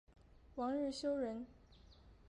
[0.55, 1.45] 王日休人。